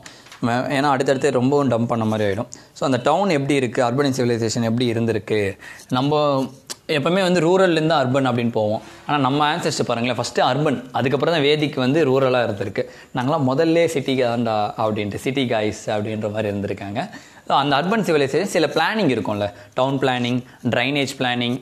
ஏன்னா 0.77 0.89
அடுத்தடுத்து 0.95 1.29
ரொம்பவும் 1.39 1.71
டம்ப் 1.73 1.91
பண்ண 1.91 2.05
மாதிரி 2.09 2.25
ஆகிடும் 2.29 2.49
ஸோ 2.79 2.83
அந்த 2.89 2.99
டவுன் 3.07 3.31
எப்படி 3.37 3.55
இருக்குது 3.61 3.85
அர்பன் 3.87 4.17
சிவிலைசேஷன் 4.17 4.67
எப்படி 4.69 4.87
இருந்திருக்கு? 4.93 5.39
நம்ம 5.97 6.19
எப்போவுமே 6.97 7.21
வந்து 7.27 7.41
ரூரல்லேருந்து 7.47 7.97
அர்பன் 8.01 8.29
அப்படின்னு 8.31 8.53
போவோம். 8.57 8.83
ஆனால் 9.07 9.23
நம்ம 9.27 9.41
ஆன்சர்ஸ் 9.53 9.81
பாருங்களேன் 9.91 10.19
ஃபஸ்ட்டு 10.19 10.45
அர்பன் 10.49 10.79
அதுக்கப்புறம் 10.99 11.35
தான் 11.37 11.45
வேதிக்கு 11.47 11.79
வந்து 11.85 12.01
ரூரலாக 12.11 12.47
இருந்திருக்கு. 12.49 12.83
நாங்களாம் 13.17 13.47
முதல்ல 13.51 13.85
சிட்டிக்கு 13.95 14.25
தான்டா 14.31 14.57
அப்படின்ட்டு 14.85 15.23
சிட்டி 15.27 15.45
காய்ஸ் 15.53 15.83
அப்படின்ற 15.95 16.31
மாதிரி 16.35 16.51
இருந்திருக்காங்க. 16.53 17.01
ஸோ 17.49 17.53
அந்த 17.63 17.73
அர்பன் 17.81 18.07
சிவிலைசேஷன் 18.09 18.55
சில 18.57 18.69
பிளானிங் 18.77 19.13
இருக்கும்ல. 19.15 19.49
டவுன் 19.79 19.99
பிளானிங் 20.05 20.41
ட்ரைனேஜ் 20.75 21.15
பிளானிங் 21.23 21.57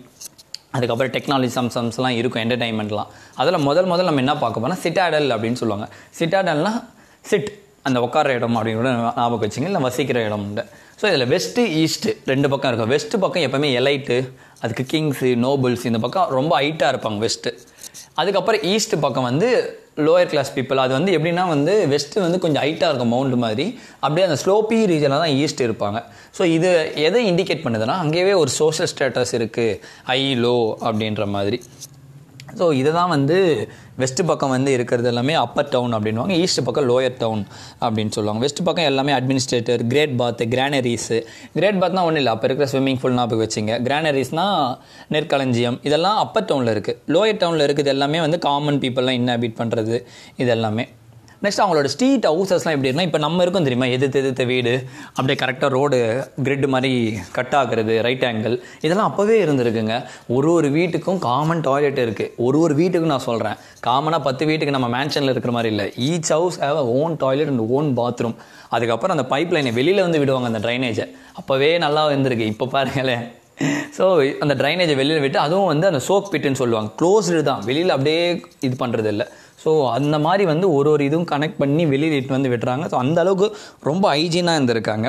அதுக்கப்புறம் 0.76 1.12
டெக்னாலஜி 1.16 1.52
சம்சம்ஸ்லாம் 1.58 2.16
இருக்கும் 2.20 2.42
என்டர்டைன்மெண்ட்லாம் 2.44 3.10
அதில் 3.42 3.64
முதல் 3.68 3.88
முதல் 3.92 4.08
நம்ம 4.10 4.22
என்ன 4.24 4.34
பார்க்க 4.44 4.64
போனால் 4.64 4.80
சிட்டாடல் 4.84 5.28
அப்படின்னு 5.34 5.60
சொல்லுவாங்க. 5.62 5.88
சிட்டாடல்னா 6.20 6.72
சிட் 7.30 7.50
அந்த 7.88 7.98
உட்கார 8.06 8.32
இடம் 8.38 8.56
அப்படின்னு 8.56 8.80
கூட 8.80 8.90
ஞாபகம் 9.18 9.42
வச்சுங்க 9.44 9.68
இல்லை 9.70 9.80
வசிக்கிற 9.88 10.18
இடம் 10.28 10.44
உண்டு. 10.46 10.62
ஸோ 11.00 11.04
இதில் 11.10 11.28
வெஸ்ட்டு 11.34 11.62
ஈஸ்ட்டு 11.82 12.10
ரெண்டு 12.30 12.48
பக்கம் 12.52 12.70
இருக்கும். 12.72 12.92
வெஸ்ட்டு 12.94 13.22
பக்கம் 13.24 13.44
எப்போவுமே 13.46 13.70
எலைட்டு 13.80 14.16
அதுக்கு 14.64 14.84
கிங்ஸு 14.92 15.30
நோபல்ஸ் 15.46 15.84
இந்த 15.90 16.00
பக்கம் 16.04 16.28
ரொம்ப 16.38 16.52
ஹைட்டாக 16.60 16.92
இருப்பாங்க 16.94 17.18
வெஸ்ட்டு 17.26 17.52
அதுக்கப்புறம் 18.20 18.64
ஈஸ்ட் 18.72 18.94
பக்கம் 19.04 19.28
வந்து 19.30 19.48
லோயர் 20.06 20.30
கிளாஸ் 20.32 20.52
பீப்புள் 20.56 20.82
அது 20.82 20.92
வந்து 20.96 21.12
எப்படின்னா 21.16 21.44
வந்து 21.54 21.72
வெஸ்ட்டு 21.92 22.22
வந்து 22.24 22.38
கொஞ்சம் 22.44 22.62
ஹைட்டாக 22.64 22.90
இருக்கும் 22.90 23.12
மவுண்ட் 23.14 23.36
மாதிரி. 23.44 23.66
அப்படியே 24.04 24.26
அந்த 24.28 24.38
ஸ்லோப்பி 24.42 24.78
ரீஜனில் 24.92 25.22
தான் 25.24 25.34
ஈஸ்ட் 25.42 25.62
இருப்பாங்க. 25.68 25.98
ஸோ 26.38 26.42
இது 26.56 26.70
எதை 27.06 27.22
இண்டிகேட் 27.30 27.64
பண்ணுதுன்னா 27.64 27.96
அங்கேயே 28.04 28.34
ஒரு 28.42 28.52
சோஷியல் 28.60 28.90
ஸ்டேட்டஸ் 28.94 29.34
இருக்குது 29.38 29.78
ஐ 30.18 30.20
லோ 30.44 30.56
அப்படின்ற 30.88 31.26
மாதிரி. 31.36 31.60
ஸோ 32.58 32.64
இதுதான் 32.80 33.10
வந்து 33.14 33.36
வெஸ்ட் 34.02 34.22
பக்கம் 34.30 34.52
வந்து 34.54 34.70
இருக்கிறது 34.76 35.08
எல்லாமே 35.10 35.34
அப்பர் 35.44 35.70
டவுன் 35.74 35.94
அப்படின்வாங்க 35.96 36.36
ஈஸ்ட் 36.44 36.62
பக்கம் 36.68 36.86
லோயர் 36.90 37.16
டவுன் 37.22 37.42
அப்படின்னு 37.84 38.14
சொல்லுவாங்க. 38.16 38.42
வெஸ்ட் 38.46 38.62
பக்கம் 38.68 38.88
எல்லாமே 38.90 39.12
administrator 39.18 39.82
great 39.92 40.16
bath 40.22 40.42
granaries 40.54 41.18
great 41.58 41.80
பாத்னா 41.82 42.04
ஒன்றும் 42.08 42.22
இல்லை. 42.22 42.34
அப்போ 42.36 42.48
இருக்கிற 42.50 42.68
ஸ்விம்மிங் 42.72 43.00
பூல் 43.02 43.18
ஞாபகம் 43.20 43.44
வச்சுங்க. 43.44 43.74
கிரானரிஸ்னால் 43.88 44.56
நெற்களஞ்சியம். 45.16 45.78
இதெல்லாம் 45.90 46.18
அப்பர் 46.24 46.48
டவுனில் 46.50 46.74
இருக்குது 46.76 46.98
லோயர் 47.16 47.40
டவுனில் 47.44 47.66
இருக்குது 47.68 47.92
எல்லாமே 47.96 48.20
வந்து 48.26 48.40
காமன் 48.48 48.82
பீப்புளெலாம் 48.84 49.20
இன்னாபிட் 49.22 49.58
பண்ணுறது 49.62 49.98
இது 50.42 50.50
எல்லாமே 50.58 50.86
நெக்ஸ்ட் 51.44 51.62
அவங்களோட 51.62 51.88
ஸ்ட்ரீட் 51.92 52.26
ஹவுசஸ்லாம் 52.30 52.74
எப்படி 52.74 52.88
இருக்குன்னா 52.88 53.06
இப்போ 53.08 53.20
நம்ம 53.24 53.42
இருக்கும் 53.44 53.64
தெரியுமா? 53.66 53.86
எதிர்த்து 53.94 54.20
எதிர்த்த 54.22 54.44
வீடு 54.50 54.72
அப்படியே 55.16 55.36
கரெக்டாக 55.42 55.70
ரோடு 55.76 55.98
கிரிட் 56.46 56.66
மாதிரி 56.74 56.92
கட் 57.36 57.56
ஆகுறது 57.60 57.94
ரைட் 58.06 58.26
ஆங்கிள் 58.28 58.54
இதெல்லாம் 58.84 59.08
அப்போவே 59.10 59.36
இருந்திருக்குங்க. 59.44 59.96
ஒரு 60.36 60.48
ஒரு 60.58 60.70
வீட்டுக்கும் 60.76 61.20
காமன் 61.28 61.62
டாய்லெட் 61.68 62.00
இருக்குது 62.06 62.30
ஒரு 62.46 62.60
ஒரு 62.64 62.76
வீட்டுக்கும் 62.80 63.12
நான் 63.14 63.26
சொல்கிறேன் 63.28 63.58
காமனாக 63.88 64.22
பத்து 64.28 64.46
வீட்டுக்கு 64.50 64.76
நம்ம 64.78 64.90
மேன்ஷனில் 64.96 65.34
இருக்கிற 65.34 65.54
மாதிரி 65.58 65.72
இல்லை. 65.74 65.88
Each 66.10 66.32
house 66.36 66.60
have 66.64 66.80
a 66.84 66.86
own 67.02 67.16
toilet 67.24 67.52
and 67.54 67.66
own 67.78 67.90
bathroom 68.00 68.38
அதுக்கப்புறம் 68.76 69.16
அந்த 69.18 69.26
பைப் 69.34 69.54
லைனை 69.56 69.74
வெளியில் 69.80 70.06
வந்து 70.06 70.22
விடுவாங்க 70.24 70.50
அந்த 70.52 70.62
ட்ரைனேஜை 70.66 71.06
அப்போவே 71.40 71.72
நல்லா 71.86 72.04
இருந்திருக்கு. 72.14 72.50
இப்போ 72.54 72.66
பாருங்களேன். 72.76 73.24
ஸோ 73.96 74.04
அந்த 74.44 74.54
ட்ரைனேஜை 74.60 74.94
வெளியில் 75.00 75.24
விட்டு 75.24 75.38
அதுவும் 75.46 75.70
வந்து 75.72 75.86
அந்த 75.90 76.00
சோக் 76.06 76.30
பிட்டுன்னு 76.32 76.60
சொல்லுவாங்க. 76.60 76.90
க்ளோஸ்டு 77.00 77.42
தான். 77.48 77.62
வெளியில் 77.68 77.94
அப்படியே 77.96 78.22
இது 78.66 78.76
பண்ணுறது 78.82 79.10
இல்லை 79.14 79.26
ஸோ 79.64 79.70
அந்த 79.96 80.18
மாதிரி 80.26 80.44
வந்து 80.52 80.66
ஒரு 80.74 80.90
ஒரு 80.94 81.04
இதுவும் 81.08 81.28
கனெக்ட் 81.32 81.60
பண்ணி 81.62 81.84
வெளியில் 81.92 82.16
இட்டு 82.18 82.36
வந்து 82.36 82.52
விட்டுறாங்க. 82.52 82.86
ஸோ 82.92 82.96
அந்த 83.04 83.20
அளவுக்கு 83.24 83.48
ரொம்ப 83.90 84.04
ஹைஜீனாக 84.14 84.58
இருந்திருக்காங்க. 84.58 85.08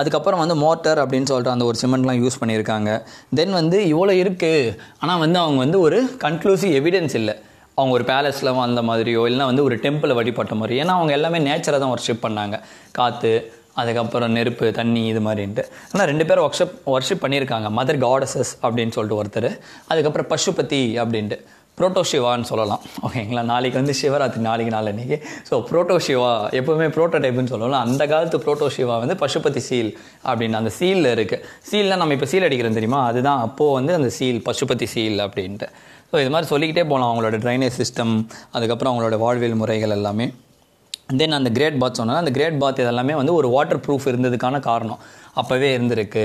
அதுக்கப்புறம் 0.00 0.40
வந்து 0.42 0.54
மோட்டர் 0.62 0.98
அப்படின்னு 1.02 1.28
சொல்லிட்டு 1.30 1.52
அந்த 1.54 1.64
ஒரு 1.70 1.76
சிமெண்ட்லாம் 1.82 2.20
யூஸ் 2.22 2.38
பண்ணியிருக்காங்க. 2.40 2.90
தென் 3.38 3.54
வந்து 3.60 3.78
இவ்வளோ 3.92 4.14
இருக்குது 4.22 4.70
ஆனால் 5.02 5.20
வந்து 5.24 5.38
அவங்க 5.42 5.58
வந்து 5.64 5.80
ஒரு 5.86 5.98
கன்க்ளூசிவ் 6.24 6.72
எவிடன்ஸ் 6.80 7.16
இல்லை. 7.20 7.34
அவங்க 7.78 7.92
ஒரு 7.98 8.04
பேலஸில் 8.10 8.50
அந்த 8.68 8.82
மாதிரியோ 8.88 9.22
இல்லைனா 9.28 9.46
வந்து 9.50 9.64
ஒரு 9.68 9.76
டெம்பிளை 9.84 10.14
வழிபட்ட 10.18 10.54
மாதிரி 10.60 10.74
ஏன்னா 10.82 10.94
அவங்க 10.98 11.12
எல்லாமே 11.18 11.38
நேச்சரை 11.48 11.78
தான் 11.84 11.92
ஒர்ஷிப் 11.94 12.24
பண்ணாங்க. 12.26 12.56
காற்று 12.98 13.32
அதுக்கப்புறம் 13.80 14.34
நெருப்பு 14.36 14.66
தண்ணி 14.72 15.00
இது 15.12 15.20
மாதிரின்ட்டு. 15.26 15.62
ஆனால் 15.92 16.06
ரெண்டு 16.10 16.24
பேரும் 16.28 16.44
ஒர்க்ஷிப் 16.46 16.74
ஒர்ஷிப் 16.92 17.22
பண்ணியிருக்காங்க. 17.24 17.68
மதர் 17.78 17.98
காடஸஸ் 18.04 18.52
அப்படின்னு 18.64 18.94
சொல்லிட்டு 18.96 19.18
ஒருத்தர். 19.20 19.48
அதுக்கப்புறம் 19.90 20.28
பசுபதி 20.32 20.82
அப்படின்ட்டு. 21.02 21.38
புரோட்டோ 21.78 22.02
சிவான்னு 22.10 22.46
சொல்லலாம். 22.50 22.82
ஓகேங்களா? 23.06 23.42
நாளைக்கு 23.50 23.76
வந்து 23.80 23.94
சிவராத்திரி 24.00 24.42
நாளைக்கு 24.48 24.72
நாள் 24.74 24.88
அன்றைக்கி 24.90 25.16
ஸோ 25.48 25.54
புரோட்டோ 25.68 25.96
சிவா 26.06 26.28
எப்போவுமே 26.58 26.86
ப்ரோட்டோடைப்புன்னு 26.96 27.52
சொல்லலாம். 27.52 27.82
அந்த 27.86 28.02
காலத்து 28.12 28.38
புரோட்டோ 28.44 28.66
சிவா 28.76 28.96
வந்து 29.02 29.16
பசுபதி 29.22 29.62
சீல் 29.68 29.90
அப்படின்னு 30.28 30.58
அந்த 30.60 30.70
சீலில் 30.76 31.08
இருக்குது 31.14 31.42
சீலில் 31.70 31.98
நம்ம 32.00 32.14
இப்போ 32.16 32.28
சீல் 32.32 32.46
அடிக்கிறோம் 32.48 32.76
தெரியுமா? 32.78 33.00
அதுதான் 33.10 33.40
அப்போது 33.46 33.74
வந்து 33.78 33.92
அந்த 33.98 34.10
சீல் 34.18 34.38
பசுபதி 34.48 34.86
சீல் 34.94 35.18
அப்படின்ட்டு. 35.24 35.68
ஸோ 36.10 36.20
இது 36.22 36.30
மாதிரி 36.34 36.48
சொல்லிக்கிட்டே 36.52 36.84
போகலாம் 36.90 37.10
அவங்களோட 37.10 37.38
ட்ரைனேஜ் 37.44 37.78
சிஸ்டம் 37.80 38.12
அதுக்கப்புறம் 38.56 38.92
அவங்களோட 38.92 39.18
வாழ்வியல் 39.24 39.60
முறைகள் 39.62 39.94
எல்லாமே. 39.98 40.26
தென் 41.20 41.36
அந்த 41.38 41.50
கிரேட் 41.56 41.80
பாத் 41.82 41.98
சொன்னால் 42.00 42.20
அந்த 42.22 42.32
கிரேட் 42.36 42.60
பாத் 42.62 42.82
இதெல்லாமே 42.84 43.16
வந்து 43.20 43.34
ஒரு 43.38 43.48
வாட்டர் 43.54 43.82
ப்ரூஃப் 43.86 44.06
இருந்ததுக்கான 44.12 44.60
காரணம். 44.68 45.00
அப்போவே 45.40 45.70
இருந்திருக்கு 45.78 46.24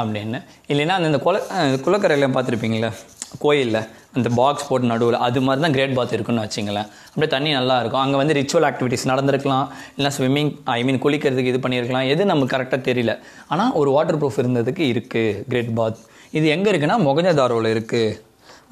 அப்படின்னு. 0.00 0.40
இல்லைன்னா 0.72 0.96
அந்த 1.00 1.20
குள 1.26 1.38
குல 1.86 1.96
பார்த்துருப்பீங்களே? 2.36 2.92
கோயிலில் 3.38 3.80
அந்த 4.16 4.28
பாக்ஸ் 4.38 4.66
போட்டு 4.68 4.86
நடுவில் 4.90 5.16
அது 5.26 5.40
மாதிரி 5.46 5.60
தான் 5.64 5.74
கிரேட் 5.76 5.94
பாத் 5.98 6.14
இருக்குன்னு 6.16 6.44
வச்சிங்களேன். 6.44 6.88
அப்படியே 7.10 7.30
தண்ணி 7.34 7.50
நல்லா 7.56 7.76
இருக்கும். 7.82 8.02
அங்கே 8.04 8.16
வந்து 8.20 8.34
ரிச்சுவல் 8.38 8.66
ஆக்டிவிட்டிஸ் 8.68 9.06
நடந்திருக்கலாம். 9.10 9.66
இல்லை 9.98 10.10
ஸ்விம்மிங் 10.16 10.50
ஐ 10.76 10.78
மீன் 10.88 11.00
குளிக்கிறதுக்கு 11.04 11.52
இது 11.52 11.60
பண்ணியிருக்கலாம். 11.64 12.08
எது 12.14 12.24
நமக்கு 12.32 12.54
கரெக்டாக 12.54 12.80
தெரியல. 12.88 13.14
ஆனால் 13.54 13.72
ஒரு 13.80 13.90
வாட்டர் 13.96 14.18
ப்ரூஃப் 14.22 14.40
இருந்ததுக்கு 14.42 14.84
இருக்குது 14.94 15.44
கிரேட் 15.52 15.72
பாத் 15.80 16.00
இது 16.38 16.48
எங்கே 16.56 16.70
இருக்குன்னா 16.72 16.98
மொகஞ்சதாரோவில் 17.08 17.70
இருக்குது 17.74 18.16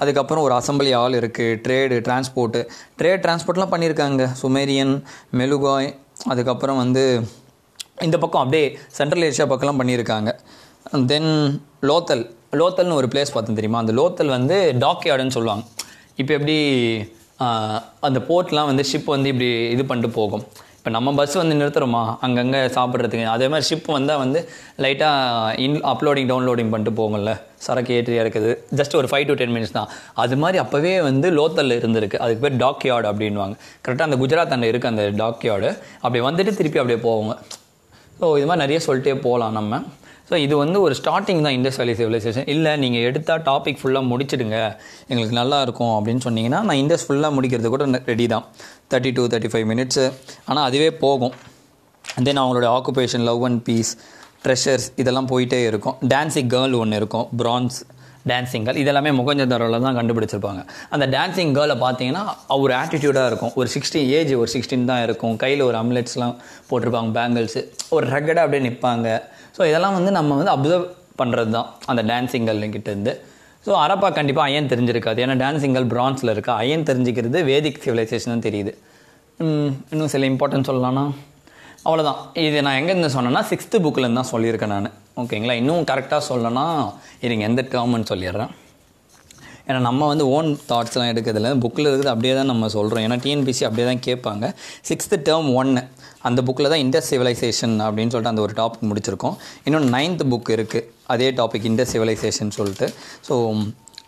அதுக்கப்புறம் 0.03 0.45
ஒரு 0.47 0.55
அசம்பிளி 0.59 0.91
ஆள் 1.03 1.19
இருக்குது 1.21 1.59
ட்ரேடு 1.65 1.97
டிரான்ஸ்போர்ட்டு 2.07 2.61
ட்ரேட் 2.99 3.23
டிரான்ஸ்போர்ட்லாம் 3.25 3.73
பண்ணியிருக்காங்க. 3.75 4.25
சுமேரியன் 4.43 4.95
மெலுகாய் 5.41 5.89
அதுக்கப்புறம் 6.33 6.81
வந்து 6.83 7.05
இந்த 8.07 8.17
பக்கம் 8.25 8.43
அப்படியே 8.43 8.67
சென்ட்ரல் 8.99 9.27
ஏஷியா 9.29 9.47
பக்கம்லாம் 9.53 9.81
பண்ணியிருக்காங்க. 9.81 10.33
தென் 11.13 11.33
லோத்தல் 11.89 12.25
லோத்தல்னு 12.53 12.99
ஒரு 13.01 13.09
பிளேஸ் 13.13 13.33
பார்த்தோம் 13.35 13.59
தெரியுமா? 13.59 13.81
அந்த 13.83 13.93
லோத்தல் 13.99 14.37
வந்து 14.37 14.57
டாக் 14.85 15.05
யார்டுன்னு 15.09 15.35
சொல்லுவாங்க. 15.37 15.65
இப்போ 16.21 16.33
எப்படி 16.37 16.57
அந்த 18.07 18.19
போர்ட்லாம் 18.29 18.69
வந்து 18.71 18.85
ஷிப் 18.91 19.11
வந்து 19.17 19.29
இப்படி 19.33 19.49
இது 19.75 19.83
பண்ணிட்டு 19.91 20.11
போகும். 20.17 20.45
இப்போ 20.79 20.91
நம்ம 20.95 21.13
பஸ் 21.19 21.35
வந்து 21.41 21.59
நிறுத்துறோமா? 21.61 22.03
அங்கங்கே 22.25 22.61
சாப்பிட்றதுக்கு. 22.77 23.27
அதே 23.35 23.47
மாதிரி 23.53 23.67
ஷிப் 23.69 23.89
வந்தால் 23.97 24.21
வந்து 24.23 24.41
லைட்டாக 24.85 25.59
இன் 25.65 25.77
அப்லோடிங் 25.93 26.29
டவுன்லோடிங் 26.31 26.71
பண்ணிட்டு 26.73 26.93
போகும்ல. 27.01 27.33
சரக்கு 27.67 27.95
ஏற்றி 27.99 28.17
இறக்குது. 28.23 28.51
ஜஸ்ட் 28.81 28.97
ஒரு 29.01 29.09
ஃபைவ் 29.13 29.27
டு 29.31 29.37
டென் 29.41 29.55
மினிட்ஸ் 29.57 29.77
தான். 29.79 29.89
அது 30.25 30.37
மாதிரி 30.43 30.59
அப்போவே 30.65 30.95
வந்து 31.09 31.29
லோத்தலில் 31.39 31.79
இருந்திருக்கு. 31.81 32.21
அதுக்கு 32.25 32.43
பேர் 32.47 32.59
டாக் 32.65 32.89
யார்டு 32.91 33.09
அப்படின்வாங்க 33.13 33.57
கரெக்டாக 33.85 34.09
அந்த 34.11 34.19
குஜராத் 34.25 34.55
அண்டை 34.57 34.71
இருக்குது 34.73 34.93
அந்த 34.95 35.07
டாக் 35.23 35.47
யார்டு 35.51 35.71
அப்படி 36.05 36.23
வந்துட்டு 36.29 36.55
திருப்பி 36.61 36.81
அப்படியே 36.83 37.01
போவாங்க 37.09 37.35
ஸோ 38.21 38.29
இது 38.39 38.47
மாதிரி 38.51 38.65
நிறைய 38.67 38.81
சொல்லிட்டே 38.89 39.17
போகலாம் 39.29 39.57
நம்ம. 39.61 39.83
ஸோ 40.29 40.37
இது 40.45 40.55
வந்து 40.63 40.79
ஒரு 40.87 40.95
ஸ்டார்டிங் 41.01 41.43
தான் 41.45 41.55
இண்டஸ் 41.59 41.79
வேலி 41.81 41.95
சிவிலைசேஷன் 42.01 42.49
இல்லை 42.55 42.73
நீங்கள் 42.83 43.05
எடுத்தால் 43.09 43.45
டாபிக் 43.51 43.79
ஃபுல்லாக 43.81 44.05
முடிச்சிடுங்க. 44.11 44.57
எங்களுக்கு 45.11 45.37
நல்லா 45.41 45.59
இருக்கும் 45.67 45.95
அப்படின்னு 45.99 46.23
சொன்னீங்கன்னா 46.27 46.61
நான் 46.69 46.81
இண்டஸ் 46.83 47.05
ஃபுல்லாக 47.07 47.33
முடிக்கிறது 47.37 47.69
கூட 47.75 47.85
ரெடி 48.11 48.27
தான். 48.35 48.45
Thirty 48.93 49.13
two 49.19 49.25
thirty 49.35 49.51
five 49.53 49.67
minutes 49.73 50.05
ஆனால் 50.49 50.65
அதுவே 50.69 50.91
போகும். 51.05 51.35
தென் 52.27 52.41
அவங்களோட 52.43 52.67
occupation 52.79 53.25
love 53.31 53.45
and 53.49 53.63
peace 53.69 53.93
treasures 54.45 54.89
இதெல்லாம் 55.03 55.31
போயிட்டே 55.33 55.61
இருக்கும். 55.71 55.97
டான்ஸிங் 56.13 56.51
கேர்ள் 56.55 56.77
ஒன்று 56.83 57.01
இருக்கும். 57.03 57.27
ப்ரான்ஸ் 57.43 57.79
டான்ஸிங் 58.31 58.65
கேர்ள் 58.67 58.81
இதெல்லாமே 58.83 59.11
முகஞ்சதாரோவில் 59.21 59.85
தான் 59.87 59.97
கண்டுபிடிச்சிருப்பாங்க. 59.99 60.63
அந்த 60.95 61.05
டான்சிங் 61.17 61.53
கேர்ளை 61.59 61.77
பார்த்தீங்கன்னா 61.85 62.25
ஒரு 62.65 62.73
ஆட்டிடியூடாக 62.81 63.31
இருக்கும். 63.31 63.53
ஒரு 63.61 63.69
சிக்ஸ்டீன் 63.75 64.09
ஏஜ் 64.19 64.33
ஒரு 64.43 64.51
சிக்ஸ்டீன் 64.55 64.89
தான் 64.91 65.03
இருக்கும். 65.07 65.37
கையில் 65.45 65.63
ஒரு 65.69 65.79
அம்லெட்ஸ்லாம் 65.83 66.35
போட்டிருப்பாங்க 66.71 67.11
பேங்கிள்ஸு 67.19 67.63
ஒரு 67.97 68.07
ரெக்கடாக 68.15 68.45
அப்படியே 68.47 68.63
நிற்பாங்க 68.69 69.09
ஸோ 69.57 69.63
இதெல்லாம் 69.71 69.97
வந்து 69.99 70.11
நம்ம 70.19 70.37
வந்து 70.41 70.53
அப்சர்வ் 70.57 70.87
பண்ணுறது 71.23 71.51
தான் 71.57 71.69
அந்த 71.93 72.03
டான்ஸிங் 72.11 72.47
கேர்ள்கிட்ட 72.49 72.91
இருந்து 72.95 73.15
ஸோ 73.67 73.73
அரப்பா 73.85 74.09
கண்டிப்பாக 74.19 74.49
அயன் 74.51 74.69
தெரிஞ்சிருக்காது. 74.73 75.19
ஏன்னா 75.25 75.35
டான்ஸிங் 75.45 75.75
கேர்ள் 75.77 75.89
பிரான்ஸில் 75.95 76.33
இருக்கா? 76.35 76.53
அயன் 76.63 76.87
தெரிஞ்சிக்கிறது 76.91 77.39
வேதிக் 77.49 77.81
சிவிலைசேஷன் 77.85 78.45
தெரியுது. 78.47 78.73
இன்னும் 79.93 80.13
சில 80.13 80.29
இம்பார்ட்டன்ஸ் 80.33 80.69
சொல்லலாம்னா? 80.71 81.03
அவ்வளோதான் 81.89 82.23
இது 82.47 82.57
நான் 82.65 82.79
எங்கேருந்து 82.79 83.15
சொன்னேன்னா 83.17 83.43
சிக்ஸ்த்து 83.51 83.83
புக்கிலேருந்து 83.85 84.21
தான் 84.21 84.33
சொல்லியிருக்கேன் 84.33 84.73
நான். 84.75 84.89
ஓகேங்களா? 85.21 85.55
இன்னும் 85.61 85.87
கரெக்டாக 85.91 86.23
சொல்லணும்னா 86.31 86.65
இதுங்க 87.27 87.45
எந்த 87.51 87.63
டேர்ம்னு 87.75 88.09
சொல்லிடுறேன். 88.11 88.51
ஏன்னா 89.69 89.81
நம்ம 89.87 90.03
வந்து 90.11 90.25
ஓன் 90.35 90.51
தாட்ஸ்லாம் 90.69 91.11
எடுக்கிறதுல 91.13 91.49
புக்கில் 91.63 91.89
இருக்குது 91.89 92.13
அப்படியே 92.13 92.35
தான் 92.39 92.51
நம்ம 92.51 92.69
சொல்கிறோம் 92.75 93.05
ஏன்னா 93.07 93.17
டிஎன்பிசி 93.25 93.65
அப்படியே 93.69 93.87
தான் 93.89 94.05
கேட்பாங்க. 94.07 94.45
சிக்ஸ்த்து 94.89 95.17
டேர்ம் 95.27 95.49
ஒன்று 95.61 95.83
அந்த 96.29 96.43
புக்கில் 96.47 96.71
தான் 96.73 96.83
இண்டஸ் 96.85 97.11
சிவிலைசேஷன் 97.13 97.75
அப்படின்னு 97.87 98.13
சொல்லிட்டு 98.15 98.35
அந்த 98.35 98.45
ஒரு 98.47 98.55
டாபிக் 98.61 98.87
முடிச்சிருக்கோம். 98.91 99.37
இன்னொன்று 99.67 99.91
நைன்த் 99.97 100.25
புக் 100.33 100.51
இருக்குது 100.57 100.87
அதே 101.15 101.29
டாபிக் 101.41 101.69
இண்டஸ் 101.71 101.93
சிவிலைசேஷன் 101.95 102.57
சொல்லிட்டு. 102.59 102.89
ஸோ 103.29 103.35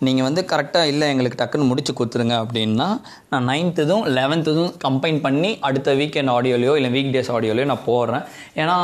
நீங்கள் 0.07 0.26
வந்து 0.26 0.42
கரெக்டாக 0.52 0.90
இல்லை 0.92 1.07
எங்களுக்கு 1.12 1.40
டக்குன்னு 1.40 1.71
முடிச்சு 1.71 1.92
கொடுத்துருங்க 1.99 2.37
அப்படின்னா 2.42 2.87
நான் 3.33 3.49
நைன்த்ததும் 3.52 4.04
லெவன்த்ததும் 4.19 4.71
கம்பைன் 4.85 5.19
பண்ணி 5.26 5.50
அடுத்த 5.69 5.95
வீக்கெண்ட் 6.02 6.33
ஆடியோலையோ 6.37 6.75
இல்லை 6.80 6.92
வீக் 6.97 7.12
டேஸ் 7.16 7.33
ஆடியோலையோ 7.37 7.66
நான் 7.73 7.87
போடுறேன். 7.90 8.25
ஏன்னா 8.62 8.76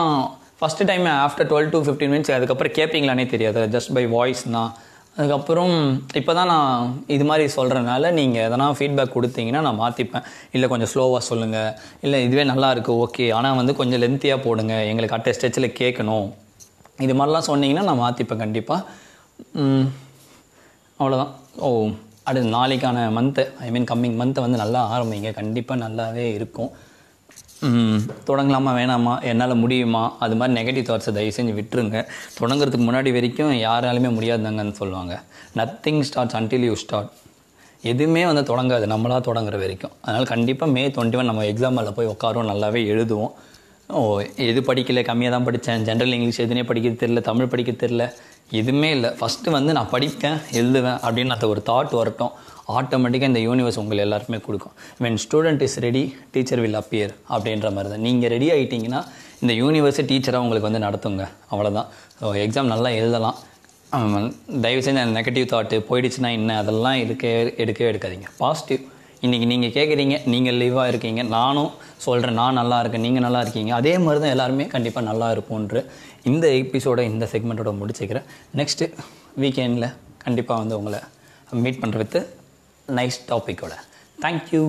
first 0.60 0.88
time 0.90 1.06
after 1.28 1.48
twelve 1.52 1.72
to 1.72 1.80
fifteen 1.86 2.12
minutes 2.14 2.36
அதுக்கப்புறம் 2.36 2.76
கேட்பீங்களானே 2.80 3.26
தெரியாது. 3.32 3.62
ஜஸ்ட் 3.76 3.94
பை 3.98 4.04
வாய்ஸ்னா 4.16 4.64
அதுக்கப்புறம் 5.18 5.74
இப்போ 6.20 6.32
தான் 6.38 6.50
நான் 6.52 6.88
இது 7.14 7.24
மாதிரி 7.28 7.44
சொல்கிறனால 7.58 8.10
நீங்கள் 8.18 8.44
எதனா 8.46 8.64
ஃபீட்பேக் 8.78 9.14
கொடுத்தீங்கன்னா 9.14 9.60
நான் 9.66 9.78
மாற்றிப்பேன் 9.82 10.26
இல்லை 10.56 10.66
கொஞ்சம் 10.72 10.90
ஸ்லோவாக 10.92 11.22
சொல்லுங்கள் 11.28 11.70
இல்லை 12.04 12.18
இதுவே 12.26 12.44
நல்லா 12.52 12.68
இருக்குது 12.74 12.98
ஓகே 13.04 13.26
ஆனால் 13.36 13.58
வந்து 13.60 13.74
கொஞ்சம் 13.80 14.02
லென்த்தியாக 14.02 14.44
போடுங்க. 14.46 14.74
எங்களுக்கு 14.90 15.16
அட்ட 15.18 15.32
ஸ்டெச்சில் 15.36 15.68
கேட்கணும். 15.80 16.26
இது 17.06 17.14
மாதிரிலாம் 17.20 17.48
சொன்னீங்கன்னா 17.50 17.86
நான் 17.90 18.02
மாற்றிப்பேன் 18.04 18.42
கண்டிப்பாக 18.44 18.82
அவ்வளோதான் 20.98 21.32
ஓ 21.66 21.68
அடுத்து 22.28 22.48
நாளைக்கான 22.50 22.98
மந்த்து 23.16 23.42
ஐ 23.64 23.70
மீன் 23.70 23.88
கம்மிங் 23.90 24.18
மந்த்தை 24.20 24.40
வந்து 24.44 24.58
நல்லா 24.62 24.80
ஆரம்பிங்க. 24.94 25.30
கண்டிப்பாக 25.32 25.78
நல்லாவே 25.84 26.24
இருக்கும். 26.38 26.70
தொடங்கலாமா 28.28 28.72
வேணாமா 28.78 29.12
என்னால் 29.22 29.54
முடியுமா? 29.54 30.02
அது 30.24 30.34
மாதிரி 30.36 30.54
நெகட்டிவ் 30.58 30.88
தாட்ஸை 30.88 31.12
தயவு 31.18 31.36
செஞ்சு 31.36 31.54
விட்டுருங்க. 31.58 31.98
தொடங்குறதுக்கு 32.40 32.86
முன்னாடி 32.88 33.12
வரைக்கும் 33.12 33.52
யாராலுமே 33.66 34.10
முடியாதுங்கன்னு 34.16 34.74
சொல்லுவாங்க. 34.80 35.14
Nothing 35.56 36.02
starts 36.08 36.36
until 36.40 36.66
you 36.70 36.74
start 36.74 37.12
எதுவுமே 37.82 38.22
வந்து 38.30 38.42
தொடங்காது. 38.50 38.84
நம்மளாக 38.92 39.22
தொடங்குற 39.28 39.58
வரைக்கும். 39.64 39.94
அதனால் 40.02 40.30
கண்டிப்பாக 40.32 40.72
மே 40.72 40.88
டுவெண்ட்டி 40.88 41.18
ஒன் 41.20 41.30
நம்ம 41.30 41.44
எக்ஸாமில் 41.52 41.96
போய் 41.98 42.12
உட்காரோம் 42.14 42.50
நல்லாவே 42.52 42.82
எழுதுவோம். 42.92 43.32
ஓ 43.88 43.98
எது 44.20 44.60
படிக்கல? 44.60 45.02
கம்மியாக 45.10 45.30
தான் 45.30 45.44
படித்தேன் 45.44 45.84
ஜென்ரல் 45.88 46.14
இங்கிலீஷ் 46.16 46.40
எதுனே 46.44 46.64
படிக்க 46.70 47.06
தெரில 47.06 47.20
தமிழ் 47.20 47.52
படிக்க 47.52 47.72
தெரில 47.82 48.04
எதுவுமே 48.60 48.88
இல்லை. 48.96 49.10
ஃபஸ்ட்டு 49.18 49.54
வந்து 49.56 49.70
நான் 49.76 49.90
படிப்பேன் 49.94 50.38
எழுதுவேன் 50.60 50.98
அப்படின்னு 51.06 51.34
அந்த 51.36 51.46
ஒரு 51.52 51.60
தாட் 51.70 51.94
வரட்டும். 52.00 52.32
ஆட்டோமேட்டிக்காக 52.78 53.30
இந்த 53.32 53.40
யூனிவர்ஸ் 53.46 53.78
உங்களை 53.82 54.00
எல்லாருக்குமே 54.04 54.38
கொடுக்கும். 54.46 54.74
When 55.04 55.18
student 55.24 55.62
is 55.66 55.76
ready 55.86 56.04
teacher 56.34 56.62
will 56.64 56.78
appear 56.80 57.12
அப்படின்ற 57.34 57.70
மாதிரி 57.76 57.90
தான். 57.92 58.04
நீங்கள் 58.06 58.32
ரெடி 58.34 58.48
ஆகிட்டீங்கன்னா 58.54 59.00
இந்த 59.42 59.52
யூனிவர்ஸை 59.62 60.04
டீச்சராக 60.10 60.44
உங்களுக்கு 60.44 60.68
வந்து 60.68 60.84
நடத்துங்க. 60.86 61.24
அவ்வளோதான் 61.52 61.88
ஸோ 62.20 62.34
எக்ஸாம் 62.44 62.72
நல்லா 62.74 62.90
எழுதலாம். 63.00 63.38
தயவு 64.64 64.80
செஞ்சு 64.84 65.02
அந்த 65.04 65.14
நெகட்டிவ் 65.20 65.46
தாட்டு 65.52 65.76
போயிடுச்சுன்னா 65.88 66.30
என்ன? 66.38 66.56
அதெல்லாம் 66.62 66.98
எடுக்க 67.04 67.26
எடுக்கவே 67.64 67.88
எடுக்காதீங்க. 67.92 68.28
பாசிட்டிவ் 68.42 68.82
இன்றைக்கி 69.24 69.46
நீங்கள் 69.50 69.72
கேட்குறீங்க 69.76 70.16
நீங்கள் 70.32 70.56
லீவாக 70.60 70.90
இருக்கீங்க. 70.92 71.20
நானும் 71.34 71.70
சொல்கிறேன் 72.06 72.36
நான் 72.40 72.58
நல்லா 72.60 72.78
இருக்கேன் 72.82 73.04
நீங்கள் 73.06 73.24
நல்லா 73.26 73.40
இருக்கீங்க. 73.44 73.70
அதே 73.74 73.92
மாதிரி 73.98 74.20
தான் 74.22 74.32
எல்லாருமே 74.34 74.64
கண்டிப்பாக 74.74 75.04
நல்லா 75.08 75.28
இருப்போன்ற 75.34 75.82
இந்த 76.30 76.46
எபிசோட 76.62 77.00
இந்த 77.10 77.24
செக்மெண்ட்டோட 77.32 77.72
முடிச்சுக்கிறேன். 77.80 78.26
நெக்ஸ்ட்டு 78.60 78.88
வீக்கெண்டில் 79.42 79.88
கண்டிப்பாக 80.24 80.60
வந்து 80.62 80.76
உங்களை 80.80 81.00
மீட் 81.64 81.80
பண்ணுற 81.84 82.02
வித்து 82.02 82.20
நைஸ் 82.98 83.18
டாப்பிக்கோட 83.30 83.76
தேங்க்யூ 84.24 84.62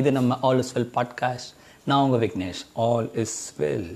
இது 0.00 0.12
நம்ம 0.18 0.38
ஆல் 0.48 0.62
இஸ் 0.64 0.72
வெல் 0.76 0.90
பாட்காஸ்ட் 0.96 1.52
நான் 1.90 2.02
உங்கள் 2.06 2.22
விக்னேஷ். 2.24 2.62
All 2.86 3.10
is 3.24 3.38
well 3.60 3.90